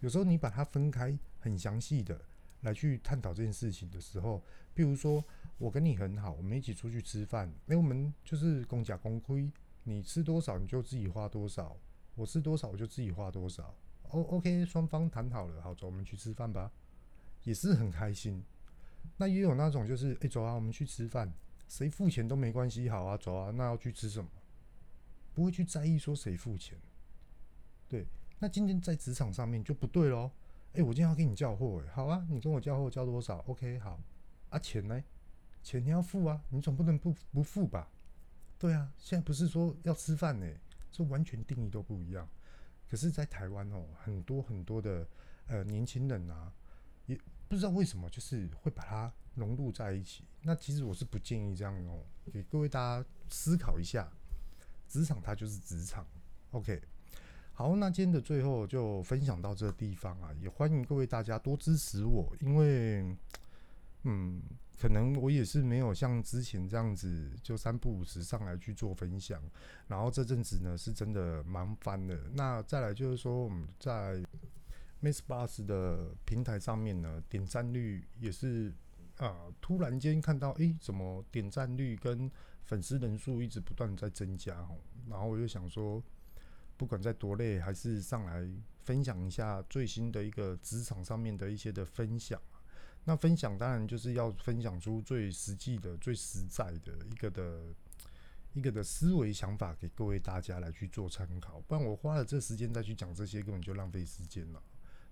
[0.00, 2.20] 有时候你把它分开，很详细的
[2.62, 4.42] 来去探讨这件事情的时候，
[4.74, 5.24] 比如说
[5.58, 9.50] 我跟你很好，我们一起出去吃饭，哎，我们就是公甲公亏，
[9.84, 11.76] 你吃多少你就自己花多少，
[12.14, 13.74] 我吃多少我就自己花多少。
[14.10, 16.72] 哦，OK，双方谈好了，好，走，我们去吃饭吧，
[17.44, 18.42] 也是很开心。
[19.16, 21.32] 那也有那种就是，哎，走啊，我们去吃饭，
[21.68, 24.28] 谁付钱都没关系，好啊，走啊，那要去吃什么？
[25.32, 26.76] 不会去在意说谁付钱，
[27.88, 28.06] 对。
[28.42, 30.30] 那今天在职场上面就不对喽，
[30.72, 34.00] 哎、我今天要给你交货，哎，好啊，你跟我交货交多少？OK，好，
[34.48, 35.04] 啊，钱呢？
[35.62, 37.90] 钱你要付啊，你总不能不不付吧？
[38.58, 40.46] 对啊，现在不是说要吃饭呢，
[40.90, 42.26] 这完全定义都不一样。
[42.88, 45.06] 可是，在台湾哦，很多很多的
[45.46, 46.50] 呃年轻人啊，
[47.04, 50.24] 也不知道为什么，就是会把它融入在一起。
[50.42, 54.10] 那其实我是不建议这样哦，给各位大家思考一下，
[54.88, 56.06] 职场它就是职场
[56.52, 56.80] ，OK。
[57.60, 63.14] 好，那今天的最后就分享到这个地方啊，也欢迎各位大家多支持我，因为，
[64.04, 64.40] 嗯，
[64.78, 69.42] 可能我也是没有像之前这样子就三不五时上来去做分享，
[69.88, 72.16] 然后这阵子呢是真的忙翻了。
[72.32, 74.24] 那再来就是说，我们在
[75.02, 78.72] MixerBox 的平台上面呢，点赞率也是
[79.18, 82.30] 啊，突然间看到，诶、怎么点赞率跟
[82.62, 84.78] 粉丝人数一直不断在增加哦，
[85.10, 86.02] 然后我就想说。
[86.80, 88.42] 不管在多累，还是上来
[88.84, 92.40] 分享一下最新的一个职场上面的一些的分享。
[93.04, 97.64] 那分享当然就是要分享出最实际的、最实在的一个的
[98.54, 101.60] 一个的思维想法给各位大家来去做参考。
[101.68, 104.62] 不然我花了这时间再去讲这些，根本就浪费时间了。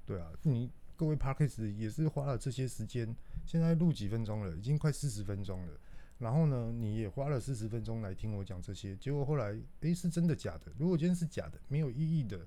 [0.06, 3.14] 对啊，你各位 parkas 也是花了这些时间，
[3.44, 5.72] 现在录几分钟了，已经快四十分钟了。
[6.18, 10.72] 然后呢，你也花了四十分钟来听我讲这些，结果后来，诶，是真的假的？
[10.76, 12.44] 如果今天是假的，没有意义的，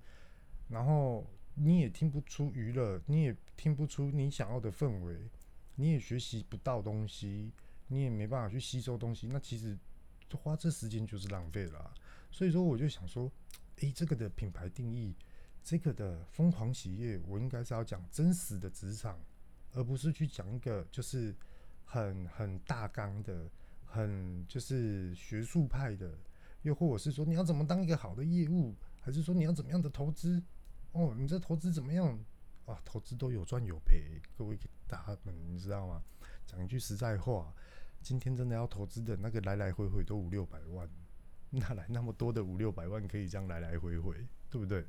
[0.67, 5.29] 然后你也听不出娱乐，你也听不出你想要的氛围，
[5.75, 7.53] 你也学习不到东西，
[7.87, 9.77] 你也没办法去吸收东西，那其实
[10.33, 11.93] 花这时间就是浪费了。
[12.29, 13.31] 所以说，我就想说，
[13.77, 15.15] 诶，这个的品牌定义，
[15.63, 19.17] 这个的疯狂企业，我应该是要讲真实的职场，
[19.71, 21.33] 而不是去讲一个就是
[21.85, 23.49] 很很大纲的。
[23.91, 26.17] 很就是学术派的，
[26.61, 30.41] 又或者是说你要怎么当一个好的业务，还是说你要怎么样的投资？
[30.93, 32.17] 哦，你这投资怎么样？
[32.65, 36.01] 啊，投资都有赚有赔，各位大们你知道吗？
[36.45, 37.53] 讲一句实在话，
[38.01, 40.89] 今天真的要投资的那个来来回回都五六百万，
[41.49, 44.15] 哪来那么多的五六百万可以这样来来回回，
[44.49, 44.85] 对不对？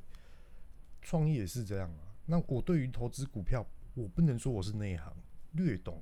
[1.01, 2.15] 创业也是这样啊。
[2.25, 5.13] 那我对于投资股票，我不能说我是内行，
[5.53, 6.01] 略懂，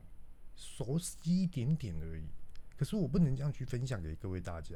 [0.55, 2.27] 熟悉一点点而已。
[2.81, 4.75] 可是我不能这样去分享给各位大家。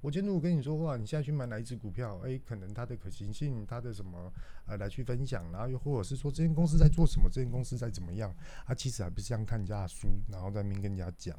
[0.00, 2.16] 我今天如果跟你说话，你现在去买哪一只股票？
[2.20, 4.32] 诶、可能它的可行性，它的什么
[4.66, 8.32] 呃，来去分享，然后又或者是说这间公司在做什么，这间公司在怎么样？
[8.66, 11.36] 啊，其实还不是像看人家的书，然后在那边跟人家讲。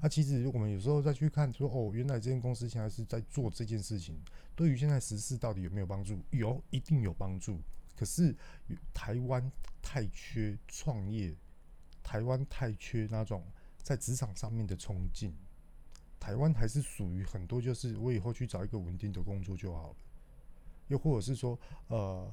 [0.00, 4.20] 啊，其实我们有时候再去看说，哦，原来这间公司现在是在做这件事情，
[4.56, 6.20] 对于现在时事到底有没有帮助？
[6.32, 7.60] 有，一定有帮助。
[7.96, 8.34] 可是
[8.92, 9.48] 台湾
[9.80, 11.32] 太缺创业，
[12.02, 13.46] 台湾太缺那种
[13.80, 15.32] 在职场上面的冲劲。
[16.22, 19.96] 台湾还是属于很多，就是我以后去找一个稳定的工作就好了，
[20.86, 21.58] 又或者是说，
[21.88, 22.32] 呃，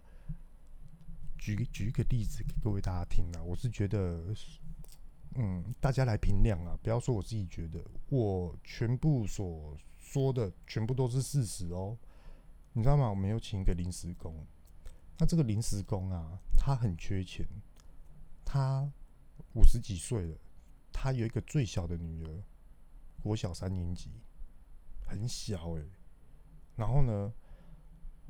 [1.40, 4.32] 举举一个例子给各位大家听啊，我是觉得，
[5.34, 11.98] 嗯，大家来评量啊，不要说我自己觉得，我全部所说的全部都是事实哦，
[12.74, 13.10] 你知道吗？
[13.10, 14.46] 我们有请一个临时工，
[15.18, 17.44] 那这个临时工啊，他很缺钱，
[18.46, 18.88] 他
[19.54, 20.38] 五十几岁了，
[20.92, 22.44] 他有一个最小的女儿。
[23.22, 24.12] 国小三年级，
[25.06, 25.84] 很小哎、
[26.76, 27.34] 然后呢，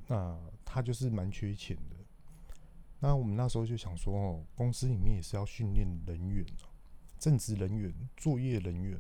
[0.08, 1.96] 那他就是蛮缺钱的。
[3.00, 6.46] 那我们那时候就想说，哦，公司里面也是要训练人员，
[7.18, 9.00] 正职人员、作业人员。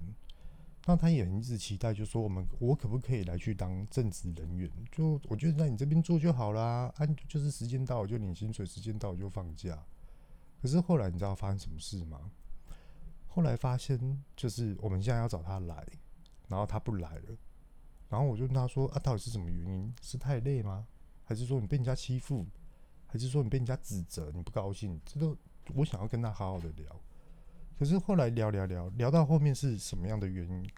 [0.85, 4.71] 那他也很一直期待，就说我们我可不可以来去当正职人员？
[4.91, 9.85] 就我觉得在你这边做就好啦，啊，就是时间到我就领薪水，时间到我就放假。
[10.61, 12.31] 可是后来你知道发生什么事吗？
[13.29, 15.87] 后来发现，就是我们现在要找他来，
[16.47, 17.37] 然后他不来了，
[18.09, 19.93] 然后我就跟他说：“啊，到底是什么原因？
[20.01, 20.87] 是太累吗？
[21.23, 22.45] 还是说你被人家欺负？
[23.05, 24.31] 还是说你被人家指责？
[24.33, 25.37] 你不高兴？”这都
[25.75, 26.99] 我想要跟他好好的聊。
[27.77, 30.69] 可是后来聊聊聊聊到后面是什么样的原因？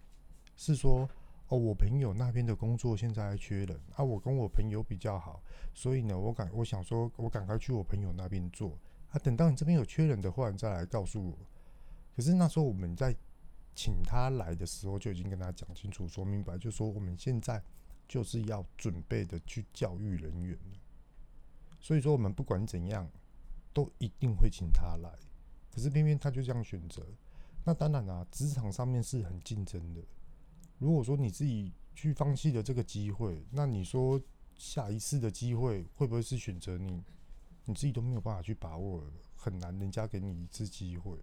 [0.55, 1.09] 是说
[1.47, 5.41] 哦，我朋友那边的工作现在还缺人啊，我跟我朋友比较好，
[5.73, 8.77] 所以呢，我赶我想说，我赶快去我朋友那边做
[9.09, 9.17] 啊。
[9.19, 11.37] 等到你这边有缺人的话，你再来告诉我。
[12.15, 13.15] 可是那时候我们在
[13.73, 17.63] 请他来的时候，就已经跟他讲清楚、说明白，就说我们现在
[18.07, 20.57] 就是要准备的去教育人员。
[21.79, 23.09] 所以说我们不管怎样，
[23.73, 25.09] 都一定会请他来。
[25.73, 27.05] 可是偏偏他就这样选择。
[27.63, 30.01] 那当然啦，职场上面是很竞争的。
[30.77, 34.21] 如果说你自己去放弃了这个机会，那你说
[34.55, 37.03] 下一次的机会会不会是选择你？
[37.65, 39.03] 你自己都没有办法去把握，
[39.35, 41.17] 很难人家给你一次机会。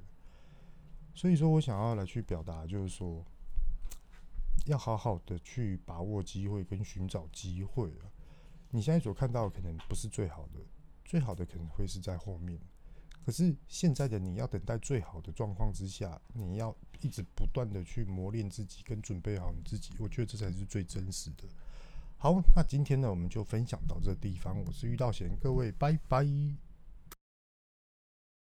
[1.18, 3.24] 所以说我想要来去表达，就是说，
[4.66, 8.06] 要好好的去把握机会跟寻找机会啊。
[8.70, 10.60] 你现在所看到的可能不是最好的，
[11.04, 12.56] 最好的可能会是在后面。
[13.26, 21.48] 可是现在的你要等待最好的状况之下，你要一直不断的去磨练自己跟准备好你自己，我觉得这才是最真实的。
[22.16, 24.62] 好，那今天呢，我们就分享到这地方。
[24.64, 26.24] 我是玉道贤，各位拜拜。